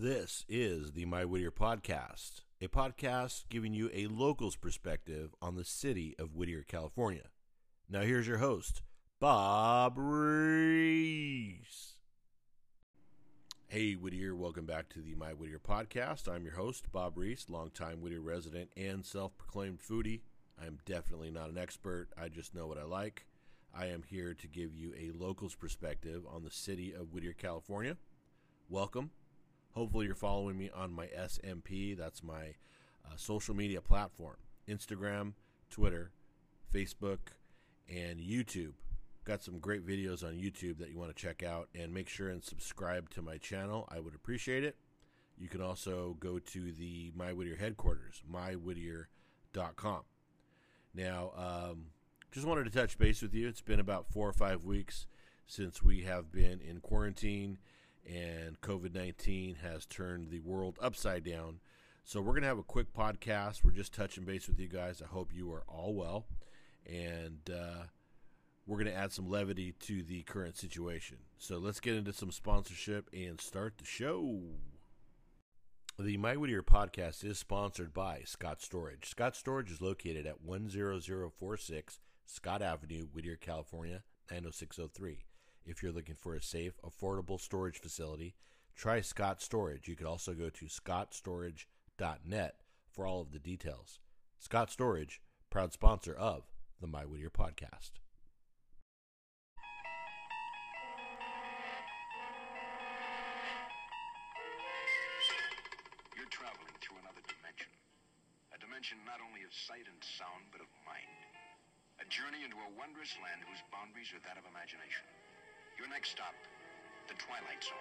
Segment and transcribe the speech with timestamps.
[0.00, 5.64] This is the My Whittier podcast, a podcast giving you a local's perspective on the
[5.64, 7.24] city of Whittier, California.
[7.90, 8.82] Now, here's your host,
[9.18, 11.96] Bob Reese.
[13.66, 16.32] Hey, Whittier, welcome back to the My Whittier podcast.
[16.32, 20.20] I'm your host, Bob Reese, longtime Whittier resident and self proclaimed foodie.
[20.64, 23.26] I'm definitely not an expert, I just know what I like.
[23.74, 27.96] I am here to give you a local's perspective on the city of Whittier, California.
[28.70, 29.10] Welcome.
[29.78, 31.96] Hopefully, you're following me on my SMP.
[31.96, 32.56] That's my
[33.06, 34.34] uh, social media platform
[34.68, 35.34] Instagram,
[35.70, 36.10] Twitter,
[36.74, 37.18] Facebook,
[37.88, 38.72] and YouTube.
[39.24, 42.28] Got some great videos on YouTube that you want to check out and make sure
[42.28, 43.88] and subscribe to my channel.
[43.88, 44.74] I would appreciate it.
[45.38, 50.00] You can also go to the My Whittier headquarters, mywhittier.com.
[50.92, 51.84] Now, um,
[52.32, 53.46] just wanted to touch base with you.
[53.46, 55.06] It's been about four or five weeks
[55.46, 57.58] since we have been in quarantine
[58.06, 61.60] and COVID 19 has turned the world upside down.
[62.04, 63.64] So, we're going to have a quick podcast.
[63.64, 65.02] We're just touching base with you guys.
[65.02, 66.26] I hope you are all well.
[66.86, 67.84] And uh,
[68.66, 71.18] we're going to add some levity to the current situation.
[71.38, 74.40] So, let's get into some sponsorship and start the show.
[75.98, 79.10] The My Whittier podcast is sponsored by Scott Storage.
[79.10, 85.24] Scott Storage is located at 10046 Scott Avenue, Whittier, California, 90603.
[85.68, 88.34] If you're looking for a safe, affordable storage facility,
[88.74, 89.86] try Scott Storage.
[89.86, 92.54] You could also go to scottstorage.net
[92.90, 94.00] for all of the details.
[94.38, 96.48] Scott Storage, proud sponsor of
[96.80, 98.00] the My Whittier podcast.
[106.16, 107.68] You're traveling through another dimension.
[108.56, 111.12] A dimension not only of sight and sound, but of mind.
[112.00, 115.04] A journey into a wondrous land whose boundaries are that of imagination.
[115.78, 116.34] Your next stop,
[117.06, 117.78] the Twilight Zone.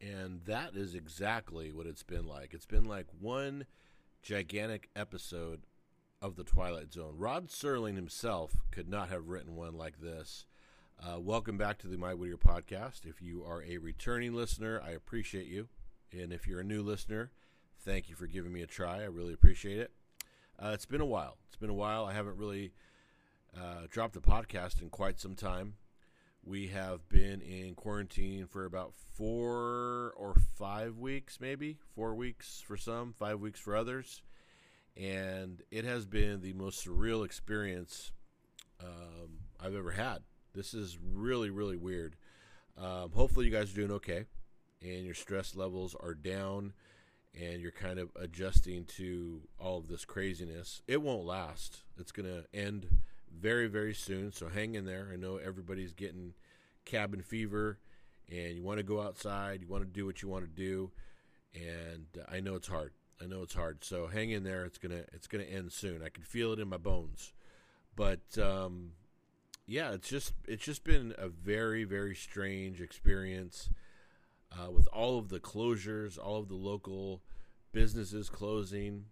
[0.00, 2.52] And that is exactly what it's been like.
[2.52, 3.66] It's been like one
[4.22, 5.60] gigantic episode
[6.20, 7.14] of The Twilight Zone.
[7.16, 10.46] Rod Serling himself could not have written one like this.
[11.00, 13.06] Uh, welcome back to the My Whittier podcast.
[13.06, 15.68] If you are a returning listener, I appreciate you.
[16.10, 17.30] And if you're a new listener,
[17.78, 19.02] thank you for giving me a try.
[19.02, 19.92] I really appreciate it.
[20.58, 21.36] Uh, it's been a while.
[21.46, 22.04] It's been a while.
[22.04, 22.72] I haven't really
[23.56, 25.74] uh, dropped the podcast in quite some time.
[26.42, 32.76] We have been in quarantine for about four or five weeks, maybe four weeks for
[32.76, 34.22] some, five weeks for others,
[34.96, 38.12] and it has been the most surreal experience
[38.82, 40.20] um, I've ever had.
[40.54, 42.16] This is really, really weird.
[42.78, 44.24] Um, hopefully, you guys are doing okay,
[44.80, 46.72] and your stress levels are down,
[47.38, 50.80] and you're kind of adjusting to all of this craziness.
[50.88, 51.82] It won't last.
[51.98, 52.88] It's going to end
[53.38, 54.32] very, very soon.
[54.32, 55.08] So hang in there.
[55.12, 56.34] I know everybody's getting
[56.84, 57.78] cabin fever
[58.30, 60.90] and you want to go outside, you want to do what you want to do,
[61.54, 62.92] and I know it's hard.
[63.20, 63.84] I know it's hard.
[63.84, 64.64] So hang in there.
[64.64, 66.02] It's gonna it's gonna end soon.
[66.02, 67.32] I can feel it in my bones.
[67.96, 68.92] But um,
[69.66, 73.68] yeah, it's just it's just been a very very strange experience
[74.52, 77.22] uh, with all of the closures, all of the local
[77.72, 79.06] businesses closing.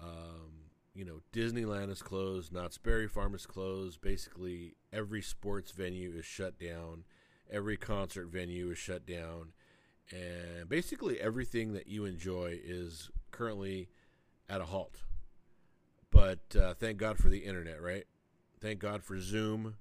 [0.00, 0.55] Um,
[0.96, 4.00] you know, Disneyland is closed, Knott's Berry Farm is closed.
[4.00, 7.04] Basically, every sports venue is shut down,
[7.50, 9.52] every concert venue is shut down,
[10.10, 13.90] and basically everything that you enjoy is currently
[14.48, 15.02] at a halt.
[16.10, 18.04] But uh, thank God for the internet, right?
[18.58, 19.74] Thank God for Zoom.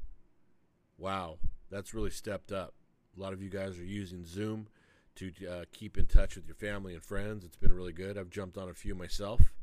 [0.98, 1.38] Wow,
[1.72, 2.74] that's really stepped up.
[3.18, 4.68] A lot of you guys are using Zoom
[5.16, 7.46] to uh, keep in touch with your family and friends.
[7.46, 8.18] It's been really good.
[8.18, 9.55] I've jumped on a few myself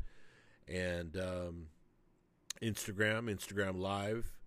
[0.68, 1.66] and um,
[2.62, 4.38] Instagram, Instagram Live,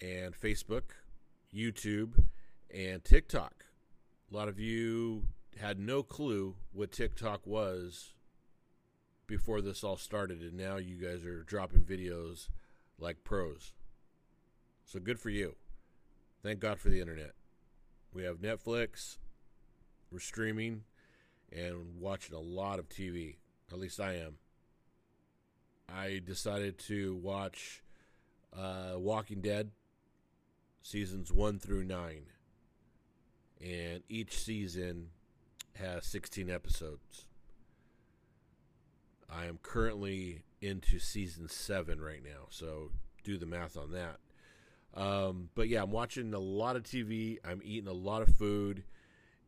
[0.00, 0.82] and Facebook,
[1.54, 2.24] YouTube,
[2.74, 3.64] and TikTok.
[4.30, 5.24] A lot of you
[5.60, 8.14] had no clue what TikTok was
[9.26, 12.48] before this all started, and now you guys are dropping videos
[12.98, 13.72] like pros.
[14.84, 15.54] So good for you.
[16.42, 17.32] Thank God for the internet.
[18.12, 19.16] We have Netflix,
[20.10, 20.84] we're streaming,
[21.50, 23.36] and watching a lot of TV.
[23.72, 24.38] At least I am.
[25.88, 27.82] I decided to watch
[28.56, 29.70] uh, Walking Dead
[30.82, 32.26] seasons one through nine,
[33.60, 35.08] and each season
[35.76, 37.26] has 16 episodes.
[39.28, 42.90] I am currently into season seven right now, so
[43.24, 44.18] do the math on that.
[44.94, 47.38] Um, but yeah, I'm watching a lot of TV.
[47.44, 48.84] I'm eating a lot of food,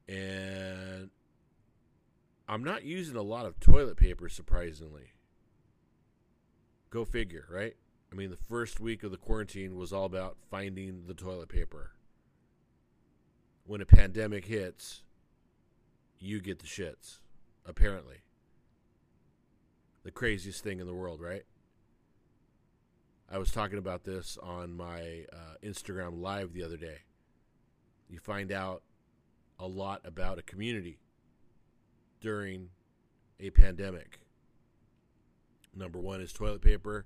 [0.08, 1.10] and
[2.48, 5.12] I'm not using a lot of toilet paper, surprisingly.
[6.96, 7.76] Go figure, right?
[8.10, 11.90] I mean, the first week of the quarantine was all about finding the toilet paper.
[13.66, 15.02] when a pandemic hits,
[16.18, 17.18] you get the shits,
[17.66, 18.22] apparently.
[20.04, 21.44] The craziest thing in the world, right?
[23.30, 27.00] I was talking about this on my uh, Instagram live the other day.
[28.08, 28.82] You find out
[29.58, 30.98] a lot about a community
[32.22, 32.70] during
[33.38, 34.20] a pandemic.
[35.76, 37.04] Number one is toilet paper,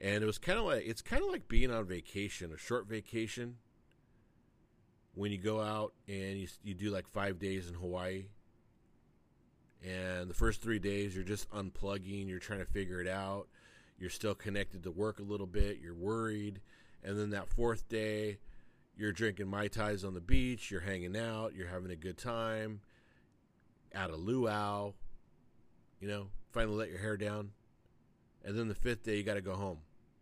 [0.00, 2.86] and it was kind of like it's kind of like being on vacation, a short
[2.86, 3.56] vacation.
[5.14, 8.26] When you go out and you you do like five days in Hawaii,
[9.84, 13.48] and the first three days you're just unplugging, you're trying to figure it out,
[13.98, 16.60] you're still connected to work a little bit, you're worried,
[17.02, 18.38] and then that fourth day,
[18.96, 22.80] you're drinking mai tais on the beach, you're hanging out, you're having a good time,
[23.92, 24.92] at a luau,
[26.00, 27.50] you know, finally let your hair down,
[28.44, 29.78] and then the fifth day you got to go home.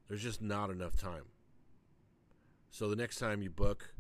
[0.09, 1.25] There's just not enough time.
[2.71, 3.95] So the next time you book,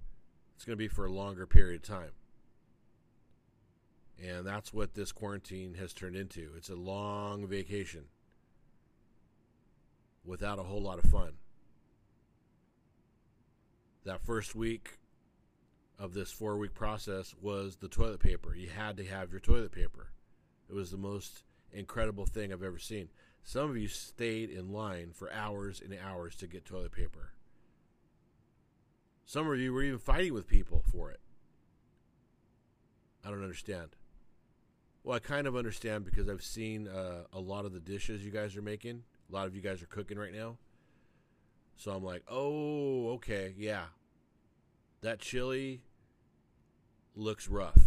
[0.54, 2.12] it's going to be for a longer period of time.
[4.22, 6.50] And that's what this quarantine has turned into.
[6.56, 8.04] It's a long vacation
[10.24, 11.32] without a whole lot of fun.
[14.04, 14.98] That first week
[15.98, 18.54] of this four week process was the toilet paper.
[18.54, 20.10] You had to have your toilet paper.
[20.68, 21.42] It was the most
[21.72, 23.08] incredible thing I've ever seen.
[23.46, 27.30] Some of you stayed in line for hours and hours to get toilet paper.
[29.24, 31.20] Some of you were even fighting with people for it.
[33.24, 33.90] I don't understand.
[35.04, 38.32] Well, I kind of understand because I've seen uh, a lot of the dishes you
[38.32, 39.04] guys are making.
[39.30, 40.56] A lot of you guys are cooking right now.
[41.76, 43.84] So I'm like, oh, okay, yeah.
[45.02, 45.82] That chili
[47.14, 47.78] looks rough.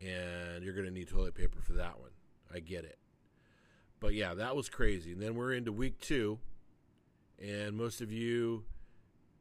[0.00, 2.12] And you're going to need toilet paper for that one.
[2.52, 2.96] I get it.
[4.02, 5.12] But yeah, that was crazy.
[5.12, 6.40] And then we're into week two.
[7.40, 8.64] And most of you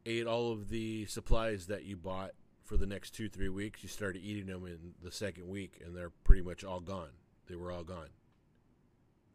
[0.06, 2.32] ate all of the supplies that you bought
[2.64, 3.82] for the next two, three weeks.
[3.82, 7.10] You started eating them in the second week, and they're pretty much all gone.
[7.50, 8.10] They were all gone.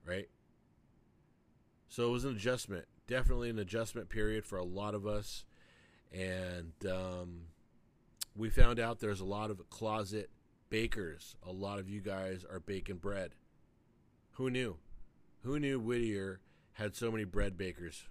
[0.07, 0.29] Right?
[1.89, 2.85] So it was an adjustment.
[3.09, 5.45] Definitely an adjustment period for a lot of us.
[6.13, 7.41] And um,
[8.37, 10.31] we found out there's a lot of closet
[10.71, 11.35] bakers.
[11.45, 13.33] A lot of you guys are baking bread.
[14.35, 14.77] Who knew?
[15.47, 16.41] Who knew Whittier
[16.73, 18.09] had so many bread bakers?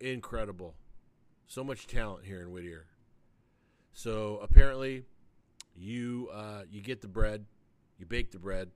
[0.00, 0.74] Incredible.
[1.46, 2.86] So much talent here in Whittier.
[3.92, 5.04] So apparently,
[5.76, 7.44] you uh, you get the bread,
[7.96, 8.72] you bake the bread,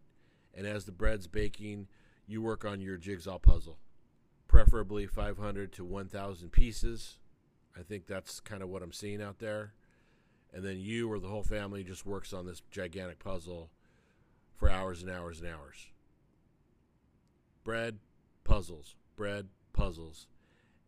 [0.55, 1.89] and as the bread's baking,
[2.29, 3.79] you work on your jigsaw puzzle.
[4.47, 7.19] Preferably 500 to 1,000 pieces.
[7.77, 9.73] I think that's kind of what I'm seeing out there.
[10.55, 13.71] And then you or the whole family just works on this gigantic puzzle
[14.55, 15.89] for hours and hours and hours.
[17.71, 18.01] Bread,
[18.43, 20.27] puzzles, bread, puzzles.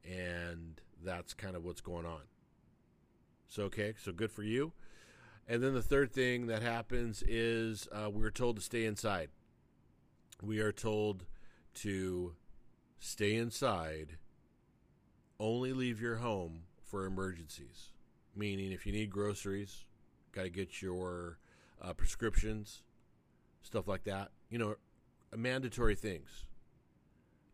[0.04, 2.22] And that's kind of what's going on.
[3.46, 4.72] So, okay, so good for you.
[5.46, 9.28] And then the third thing that happens is uh, we're told to stay inside.
[10.42, 11.24] We are told
[11.74, 12.34] to
[12.98, 14.16] stay inside,
[15.38, 17.92] only leave your home for emergencies.
[18.34, 19.84] Meaning, if you need groceries,
[20.32, 21.38] got to get your
[21.80, 22.82] uh, prescriptions,
[23.62, 24.32] stuff like that.
[24.50, 24.74] You know,
[25.36, 26.46] mandatory things.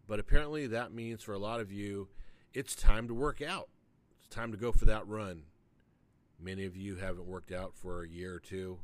[0.09, 2.09] But apparently, that means for a lot of you,
[2.55, 3.69] it's time to work out.
[4.19, 5.43] It's time to go for that run.
[6.41, 8.79] Many of you haven't worked out for a year or two,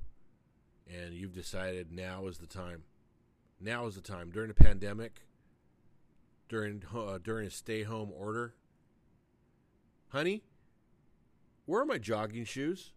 [0.86, 2.82] and you've decided now is the time.
[3.58, 4.30] Now is the time.
[4.30, 5.22] During the pandemic,
[6.48, 8.54] during uh, during a stay home order,
[10.08, 10.42] honey,
[11.64, 12.92] where are my jogging shoes?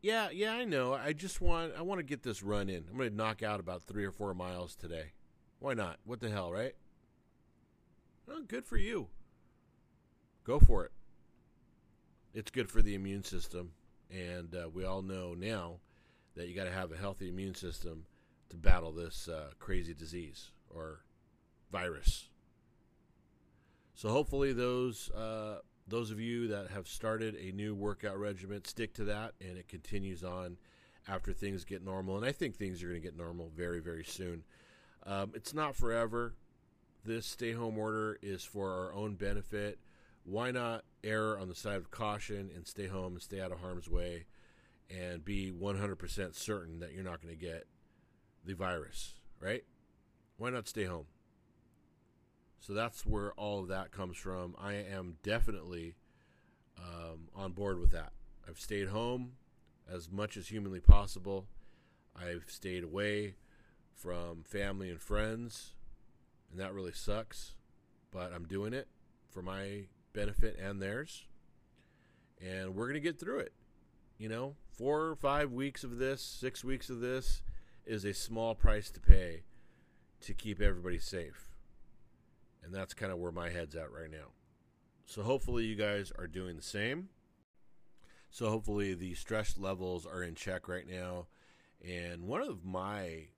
[0.00, 0.94] Yeah, yeah, I know.
[0.94, 2.84] I just want I want to get this run in.
[2.88, 5.12] I'm going to knock out about 3 or 4 miles today.
[5.58, 5.98] Why not?
[6.04, 6.74] What the hell, right?
[8.28, 9.08] Oh, good for you.
[10.44, 10.92] Go for it.
[12.32, 13.72] It's good for the immune system,
[14.10, 15.76] and uh, we all know now
[16.34, 18.06] that you got to have a healthy immune system
[18.50, 21.00] to battle this uh, crazy disease or
[21.70, 22.28] virus.
[23.94, 28.94] So hopefully those uh, those of you that have started a new workout regimen stick
[28.94, 30.56] to that, and it continues on
[31.06, 32.16] after things get normal.
[32.16, 34.42] And I think things are going to get normal very very soon.
[35.06, 36.34] Um, it's not forever.
[37.04, 39.78] This stay home order is for our own benefit.
[40.24, 43.60] Why not err on the side of caution and stay home and stay out of
[43.60, 44.24] harm's way
[44.88, 47.66] and be 100% certain that you're not going to get
[48.44, 49.64] the virus, right?
[50.38, 51.06] Why not stay home?
[52.58, 54.54] So that's where all of that comes from.
[54.58, 55.96] I am definitely
[56.78, 58.12] um, on board with that.
[58.48, 59.32] I've stayed home
[59.90, 61.46] as much as humanly possible.
[62.16, 63.34] I've stayed away
[63.92, 65.74] from family and friends,
[66.50, 67.54] and that really sucks.
[68.10, 68.88] But I'm doing it
[69.30, 71.26] for my benefit and theirs.
[72.40, 73.52] and we're going to get through it.
[74.18, 77.42] You know, four or five weeks of this, six weeks of this
[77.84, 79.42] is a small price to pay
[80.20, 81.48] to keep everybody safe.
[82.62, 84.32] And that's kind of where my head's at right now.
[85.04, 87.08] So hopefully you guys are doing the same.
[88.30, 91.26] So hopefully the stress levels are in check right now.
[91.86, 93.28] And one of my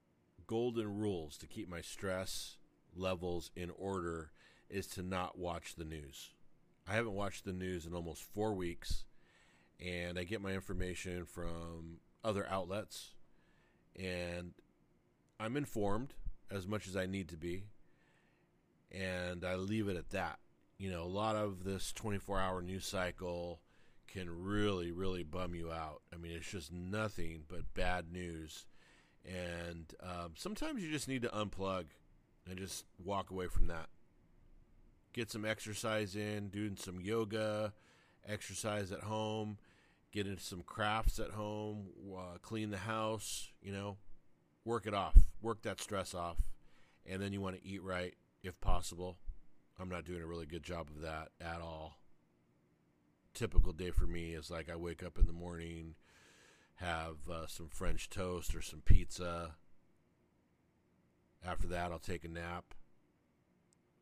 [0.47, 2.57] golden rules to keep my stress
[2.97, 4.31] levels in order
[4.69, 6.31] is to not watch the news.
[6.89, 9.05] I haven't watched the news in almost four weeks,
[9.85, 13.15] and I get my information from other outlets,
[13.99, 14.53] and
[15.39, 16.15] I'm informed
[16.51, 17.65] as much as I need to be,
[18.93, 20.39] and I leave it at that.
[20.79, 23.61] You know, a lot of this 24 hour news cycle
[24.07, 26.03] can really, really bum you out.
[26.13, 28.67] I mean, it's just nothing but bad news.
[29.25, 31.87] And um, sometimes you just need to unplug
[32.49, 33.89] and just walk away from that.
[35.13, 37.73] Get some exercise in, doing some yoga,
[38.27, 39.59] exercise at home,
[40.13, 43.97] get into some crafts at home, uh, clean the house, you know,
[44.65, 46.39] work it off, work that stress off.
[47.07, 49.17] And then you want to eat right if possible.
[49.79, 51.99] I'm not doing a really good job of that at all.
[53.35, 55.95] Typical day for me is like I wake up in the morning,
[56.77, 59.57] have uh, some French toast or some pizza.
[61.47, 62.75] After that, I'll take a nap.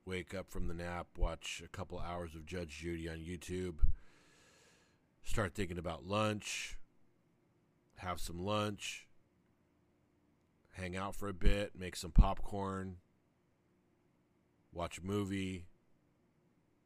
[0.06, 3.76] Wake up from the nap, watch a couple hours of Judge Judy on YouTube.
[5.22, 6.76] Start thinking about lunch.
[7.96, 9.06] Have some lunch.
[10.72, 12.96] Hang out for a bit, make some popcorn,
[14.72, 15.66] watch a movie,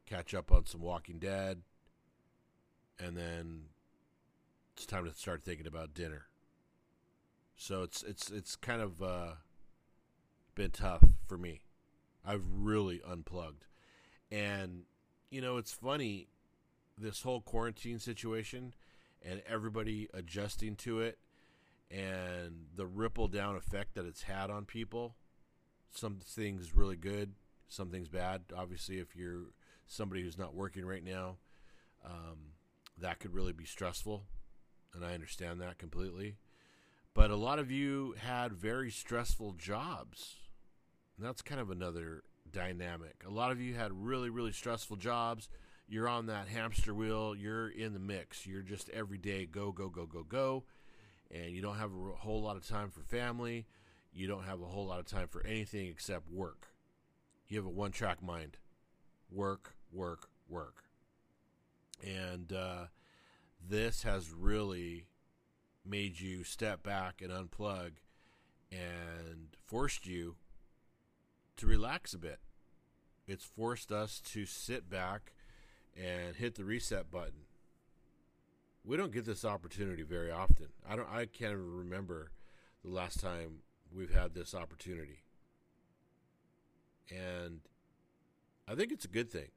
[0.05, 1.63] catch up on some Walking Dead,
[2.99, 3.63] and then
[4.77, 6.27] it's time to start thinking about dinner.
[7.57, 9.31] So it's it's it's kind of uh,
[10.59, 11.61] been tough for me.
[12.27, 13.65] I've really unplugged,
[14.31, 14.83] and
[15.31, 16.27] you know it's funny
[16.99, 18.75] this whole quarantine situation
[19.25, 21.19] and everybody adjusting to it
[21.93, 25.15] and the ripple down effect that it's had on people.
[25.93, 27.35] Some things really good,
[27.69, 28.43] some things bad.
[28.55, 29.53] Obviously, if you're
[29.87, 31.37] somebody who's not working right now,
[32.05, 32.55] um,
[33.01, 34.25] that could really be stressful,
[34.93, 36.37] and I understand that completely.
[37.15, 40.35] But a lot of you had very stressful jobs.
[41.19, 43.25] And that's kind of another dynamic.
[43.27, 45.49] A lot of you had really, really stressful jobs.
[45.89, 47.35] You're on that hamster wheel.
[47.35, 48.47] You're in the mix.
[48.47, 50.65] You're just every day go, go, go, go, go.
[51.31, 53.67] And you don't have a whole lot of time for family.
[54.13, 56.69] You don't have a whole lot of time for anything except work.
[57.49, 58.59] You have a one track mind
[59.31, 60.85] work, work, work.
[62.07, 62.87] And uh,
[63.69, 65.07] this has really
[65.85, 67.93] made you step back and unplug
[68.71, 70.37] and forced you
[71.59, 72.39] to relax a bit.
[73.27, 75.33] It's forced us to sit back
[75.97, 77.45] and hit the reset button.
[78.85, 80.69] We don't get this opportunity very often.
[80.89, 82.31] I don't I can't even remember
[82.85, 83.59] the last time
[83.95, 85.23] we've had this opportunity.
[87.11, 87.61] And
[88.67, 89.49] I think it's a good thing.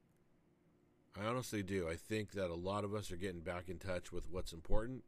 [1.20, 1.88] I honestly do.
[1.90, 5.04] I think that a lot of us are getting back in touch with what's important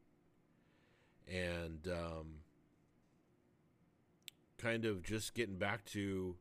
[1.26, 2.26] and um,
[4.58, 6.36] kind of just getting back to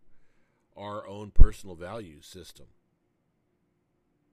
[0.76, 2.68] our own personal value system.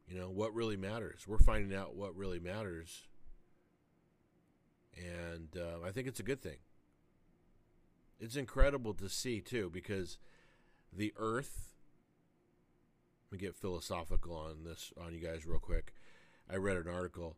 [0.09, 1.27] You know, what really matters.
[1.27, 3.07] We're finding out what really matters.
[4.97, 6.59] And uh, I think it's a good thing.
[8.19, 10.19] It's incredible to see, too, because
[10.93, 11.71] the earth
[13.31, 15.95] let me get philosophical on this on you guys real quick.
[16.53, 17.37] I read an article.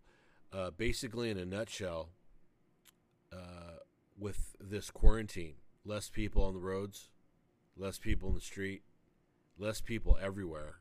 [0.51, 2.11] Uh, basically, in a nutshell,
[3.33, 3.81] uh,
[4.19, 7.11] with this quarantine, less people on the roads,
[7.77, 8.83] less people in the street,
[9.59, 10.77] less people everywhere,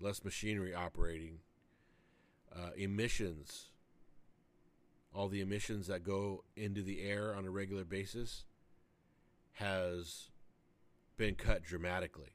[0.00, 1.38] less machinery operating,
[2.54, 3.66] uh, emissions,
[5.14, 8.44] all the emissions that go into the air on a regular basis
[9.54, 10.28] has
[11.16, 12.34] been cut dramatically.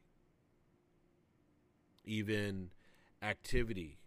[2.04, 2.72] Even
[3.22, 4.00] activity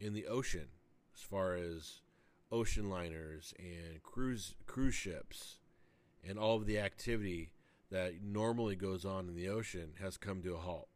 [0.00, 0.68] in the ocean
[1.14, 2.00] as far as
[2.50, 5.58] ocean liners and cruise cruise ships
[6.26, 7.50] and all of the activity
[7.94, 10.88] that normally goes on in the ocean has come to a halt.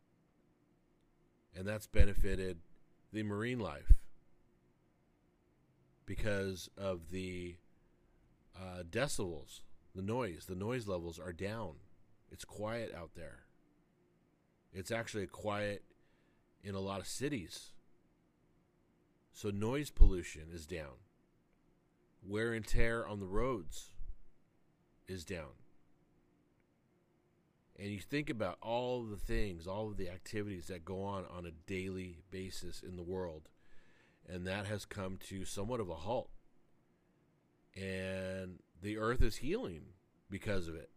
[1.56, 2.58] And that's benefited
[3.12, 4.00] the marine life
[6.06, 7.54] because of the
[8.56, 9.60] uh, decibels,
[9.94, 10.46] the noise.
[10.48, 11.74] The noise levels are down.
[12.32, 13.44] It's quiet out there.
[14.72, 15.84] It's actually quiet
[16.64, 17.70] in a lot of cities.
[19.32, 20.98] So noise pollution is down.
[22.26, 23.90] Wear and tear on the roads
[25.06, 25.67] is down.
[27.78, 31.46] And you think about all the things, all of the activities that go on on
[31.46, 33.48] a daily basis in the world.
[34.28, 36.28] and that has come to somewhat of a halt.
[37.74, 39.86] And the earth is healing
[40.30, 40.90] because of it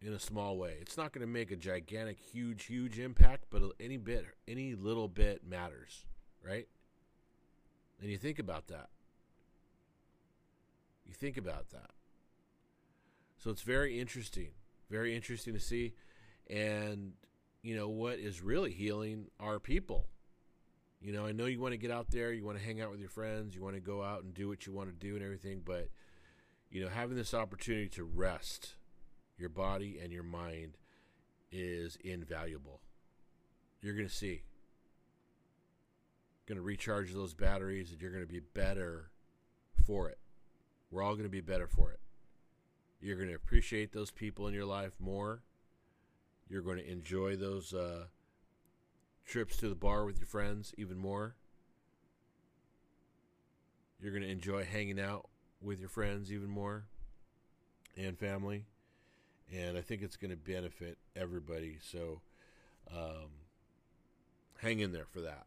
[0.00, 0.76] in a small way.
[0.80, 5.08] It's not going to make a gigantic, huge, huge impact, but any bit, any little
[5.08, 6.04] bit matters,
[6.42, 6.68] right?
[8.00, 8.90] And you think about that.
[11.06, 11.90] You think about that.
[13.38, 14.50] So it's very interesting,
[14.90, 15.94] very interesting to see.
[16.48, 17.12] And,
[17.62, 20.06] you know, what is really healing are people.
[21.00, 22.90] You know, I know you want to get out there, you want to hang out
[22.90, 25.14] with your friends, you want to go out and do what you want to do
[25.14, 25.90] and everything, but,
[26.70, 28.76] you know, having this opportunity to rest
[29.36, 30.78] your body and your mind
[31.52, 32.80] is invaluable.
[33.82, 34.42] You're going to see.
[36.46, 39.10] Going to recharge those batteries and you're going to be better
[39.86, 40.18] for it.
[40.90, 42.00] We're all going to be better for it.
[43.04, 45.42] You're going to appreciate those people in your life more.
[46.48, 48.06] You're going to enjoy those uh,
[49.26, 51.34] trips to the bar with your friends even more.
[54.00, 55.28] You're going to enjoy hanging out
[55.60, 56.84] with your friends even more
[57.96, 58.64] and family
[59.52, 61.78] and I think it's going to benefit everybody.
[61.80, 62.20] So
[62.90, 63.30] um,
[64.58, 65.46] hang in there for that.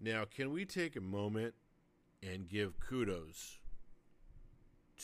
[0.00, 1.54] Now, can we take a moment
[2.22, 3.58] and give kudos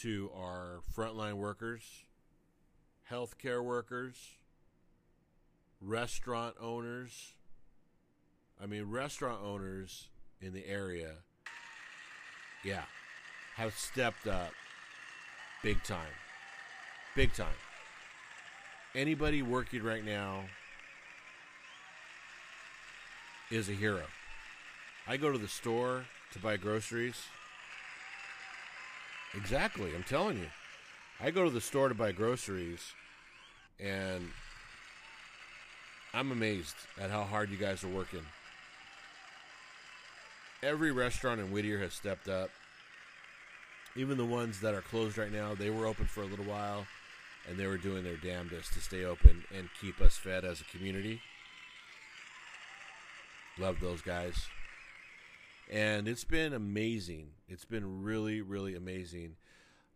[0.02, 2.04] to our frontline workers,
[3.10, 4.16] healthcare workers,
[5.80, 7.34] restaurant owners?
[8.62, 10.08] I mean, restaurant owners
[10.40, 11.16] in the area,
[12.64, 12.84] yeah,
[13.56, 14.52] have stepped up
[15.62, 16.12] big time
[17.14, 17.48] big time.
[18.94, 20.44] Anybody working right now
[23.50, 24.04] is a hero.
[25.06, 27.22] I go to the store to buy groceries.
[29.34, 30.48] Exactly, I'm telling you.
[31.20, 32.80] I go to the store to buy groceries
[33.78, 34.28] and
[36.12, 38.24] I'm amazed at how hard you guys are working.
[40.62, 42.50] Every restaurant in Whittier has stepped up.
[43.96, 46.86] Even the ones that are closed right now, they were open for a little while
[47.48, 50.76] and they were doing their damnedest to stay open and keep us fed as a
[50.76, 51.20] community.
[53.58, 54.48] Love those guys.
[55.70, 57.28] And it's been amazing.
[57.48, 59.36] It's been really, really amazing.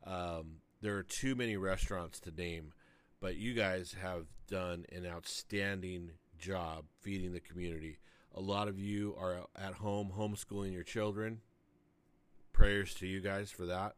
[0.07, 2.73] Um, there are too many restaurants to name,
[3.21, 7.99] but you guys have done an outstanding job feeding the community.
[8.37, 11.41] A lot of you are at home homeschooling your children.
[12.53, 13.97] Prayers to you guys for that.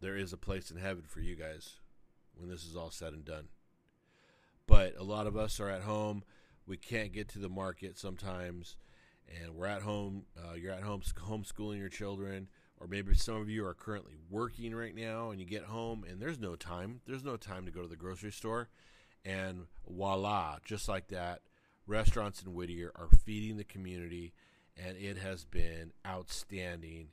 [0.00, 1.76] There is a place in heaven for you guys
[2.36, 3.48] when this is all said and done.
[4.66, 6.24] But a lot of us are at home.
[6.66, 8.76] We can't get to the market sometimes,
[9.42, 10.24] and we're at home.
[10.36, 14.74] Uh, you're at home homeschooling your children, or maybe some of you are currently working
[14.74, 17.00] right now, and you get home and there's no time.
[17.06, 18.68] There's no time to go to the grocery store,
[19.24, 21.42] and voila, just like that,
[21.86, 24.32] restaurants in Whittier are feeding the community,
[24.76, 27.08] and it has been outstanding.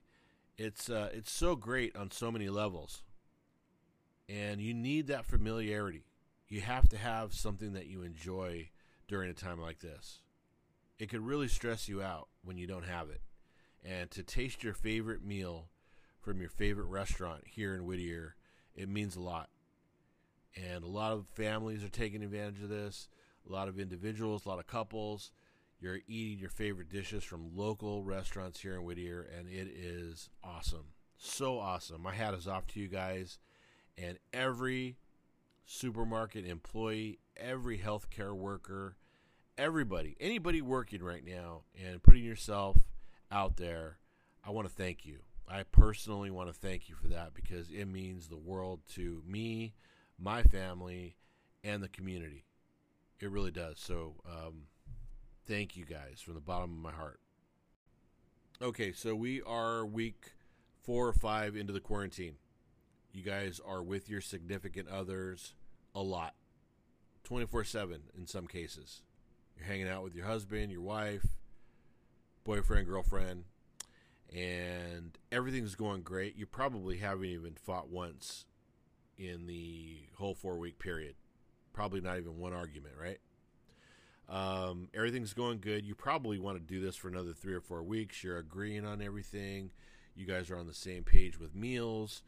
[0.57, 3.03] It's uh, it's so great on so many levels.
[4.27, 6.05] And you need that familiarity.
[6.47, 8.69] You have to have something that you enjoy
[9.07, 10.21] during a time like this.
[10.97, 13.21] It could really stress you out when you don't have it.
[13.83, 15.69] And to taste your favorite meal
[16.21, 18.35] from your favorite restaurant here in Whittier,
[18.75, 19.49] it means a lot.
[20.55, 23.09] And a lot of families are taking advantage of this.
[23.47, 25.31] A lot of individuals, a lot of couples.
[25.79, 30.93] You're eating your favorite dishes from local restaurants here in Whittier, and it is awesome.
[31.17, 32.01] So awesome.
[32.01, 33.37] My hat is off to you guys
[33.97, 34.97] and every
[35.65, 38.97] supermarket employee, every healthcare worker,
[39.57, 42.77] everybody, anybody working right now and putting yourself
[43.31, 43.97] out there,
[44.45, 45.19] I want to thank you.
[45.47, 49.73] I personally want to thank you for that because it means the world to me,
[50.19, 51.15] my family,
[51.63, 52.45] and the community.
[53.19, 53.79] It really does.
[53.79, 54.63] So, um,
[55.47, 57.19] thank you guys from the bottom of my heart.
[58.61, 60.33] Okay, so we are week
[60.83, 62.35] four or five into the quarantine.
[63.13, 65.53] You guys are with your significant others
[65.93, 66.33] a lot,
[67.23, 69.01] 24 7 in some cases.
[69.57, 71.25] You're hanging out with your husband, your wife,
[72.43, 73.45] boyfriend, girlfriend,
[74.33, 76.35] and everything's going great.
[76.35, 78.45] You probably haven't even fought once
[79.17, 81.15] in the whole four week period.
[81.73, 83.19] Probably not even one argument, right?
[84.27, 85.85] Um, everything's going good.
[85.85, 88.23] You probably want to do this for another three or four weeks.
[88.23, 89.71] You're agreeing on everything.
[90.15, 92.23] You guys are on the same page with meals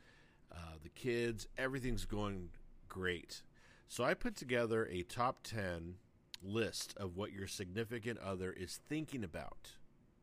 [0.51, 2.49] uh, the kids, everything's going
[2.87, 3.41] great.
[3.87, 5.95] So I put together a top 10
[6.43, 9.71] list of what your significant other is thinking about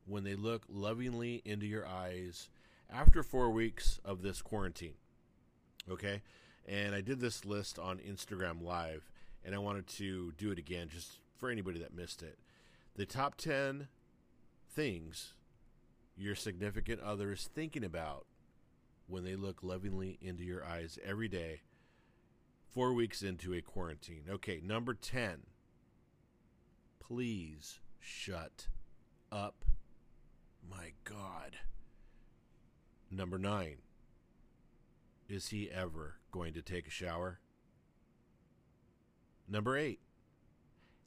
[0.06, 2.48] when they look lovingly into your eyes
[2.90, 4.94] after four weeks of this quarantine.
[5.90, 6.22] Okay?
[6.66, 9.10] And I did this list on Instagram Live,
[9.44, 12.38] and I wanted to do it again just for anybody that missed it.
[12.96, 13.88] The top 10
[14.70, 15.34] things
[16.16, 18.26] your significant other is thinking about
[19.06, 21.62] when they look lovingly into your eyes every day,
[22.68, 24.24] four weeks into a quarantine.
[24.30, 25.42] Okay, number 10.
[27.06, 28.68] Please shut
[29.30, 29.64] up.
[30.68, 31.58] My God.
[33.10, 33.76] Number 9.
[35.28, 37.40] Is he ever going to take a shower?
[39.48, 40.00] Number 8.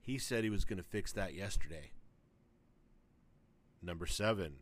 [0.02, 1.92] He said he was going to fix that yesterday.
[3.82, 4.58] Number 7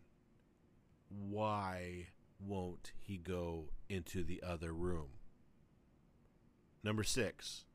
[1.09, 2.07] why
[2.39, 5.09] won't he go into the other room?
[6.83, 7.65] Number six,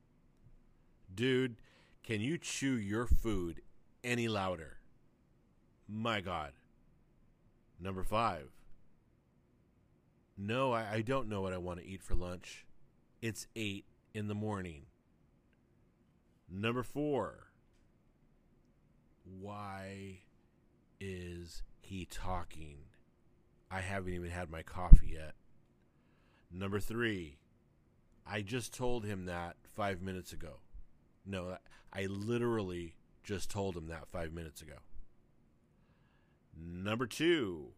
[1.12, 1.56] dude,
[2.02, 3.62] can you chew your food
[4.02, 4.78] any louder?
[5.88, 6.52] My God.
[7.80, 8.50] Number five,
[10.36, 12.66] no, I, I don't know what I want to eat for lunch.
[13.22, 13.84] It's eight
[14.14, 14.86] in the morning.
[16.50, 17.50] Number four,
[19.24, 20.20] why
[21.00, 22.78] is he talking?
[23.70, 25.34] I haven't even had my coffee yet.
[26.52, 27.38] Number three,
[28.26, 30.60] I just told him that five minutes ago.
[31.24, 31.56] No,
[31.92, 34.76] I literally just told him that five minutes ago.
[36.56, 37.68] Number two,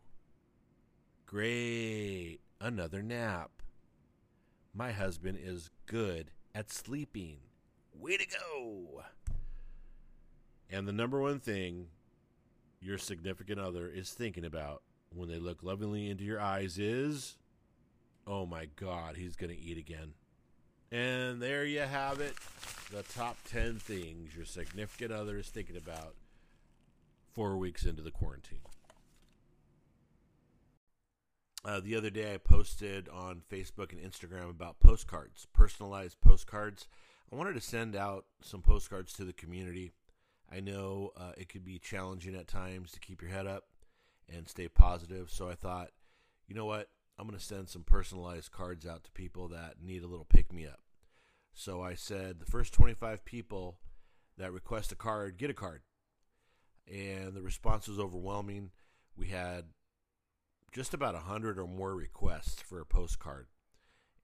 [1.27, 3.51] great, another nap.
[4.75, 7.39] My husband is good at sleeping.
[7.95, 9.03] Way to go!
[10.71, 11.89] And the number one thing
[12.81, 14.83] your significant other is thinking about
[15.15, 17.37] when they look lovingly into your eyes is,
[18.27, 20.15] oh my God, he's going to eat again.
[20.93, 22.37] And there you have it
[22.93, 26.15] the top 10 things your significant other is thinking about
[27.33, 28.61] four weeks into the quarantine.
[31.65, 36.89] Uh, the other day, I posted on Facebook and Instagram about postcards, personalized postcards.
[37.33, 39.93] I wanted to send out some postcards to the community.
[40.51, 43.65] I know uh, it could be challenging at times to keep your head up
[44.29, 45.31] and stay positive.
[45.31, 45.91] So I thought,
[46.47, 46.89] you know what?
[47.19, 50.53] I'm going to send some personalized cards out to people that need a little pick
[50.53, 50.81] me up.
[51.55, 53.79] So I said, the first 25 people
[54.39, 55.83] that request a card get a card.
[56.91, 58.71] And the response was overwhelming.
[59.17, 59.67] We had
[60.73, 63.47] just about 100 or more requests for a postcard.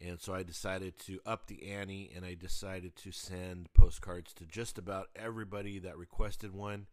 [0.00, 4.46] And so I decided to up the ante and I decided to send postcards to
[4.46, 6.86] just about everybody that requested one.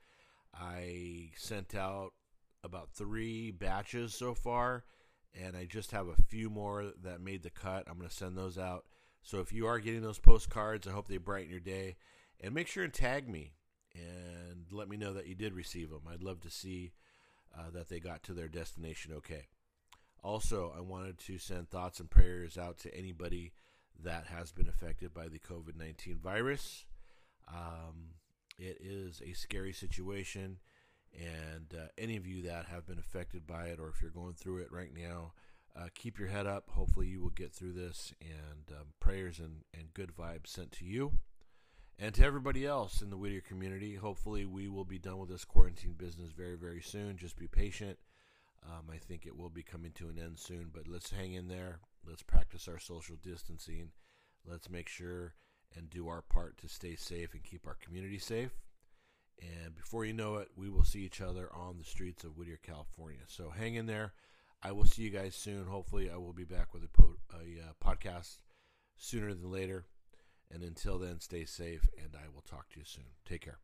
[0.53, 2.13] I sent out
[2.63, 4.86] about three batches so far,
[5.43, 7.86] and I just have a few more that made the cut.
[7.88, 8.86] I'm going to send those out.
[9.21, 11.95] So if you are getting those postcards, I hope they brighten your day.
[12.41, 13.54] And make sure and tag me
[13.93, 16.02] and let me know that you did receive them.
[16.12, 16.91] I'd love to see
[17.58, 19.48] uh, that they got to their destination okay.
[20.24, 23.54] Also, I wanted to send thoughts and prayers out to anybody
[24.04, 26.86] that has been affected by the COVID 19 virus.
[27.48, 28.15] Um,
[28.58, 30.58] it is a scary situation.
[31.17, 34.34] And uh, any of you that have been affected by it, or if you're going
[34.34, 35.34] through it right now,
[35.75, 36.69] uh, keep your head up.
[36.71, 40.86] Hopefully, you will get through this, and um, prayers and, and good vibes sent to
[40.86, 41.13] you.
[41.97, 45.45] And to everybody else in the Whittier community, hopefully, we will be done with this
[45.45, 47.17] quarantine business very, very soon.
[47.17, 47.97] Just be patient.
[48.63, 51.47] Um, I think it will be coming to an end soon, but let's hang in
[51.47, 51.80] there.
[52.06, 53.91] Let's practice our social distancing.
[54.45, 55.36] Let's make sure
[55.75, 58.51] and do our part to stay safe and keep our community safe.
[59.41, 62.60] And before you know it, we will see each other on the streets of Whittier,
[62.62, 63.21] California.
[63.28, 64.13] So hang in there.
[64.63, 65.65] I will see you guys soon.
[65.65, 68.38] Hopefully, I will be back with a, po- a uh, podcast
[68.98, 69.86] sooner than later.
[70.52, 73.06] And until then, stay safe, and I will talk to you soon.
[73.26, 73.60] Take care.